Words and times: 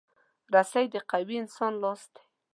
رسۍ 0.53 0.85
د 0.93 0.95
قوي 1.11 1.35
انسان 1.43 1.73
لاس 1.83 2.01
دی. 2.13 2.21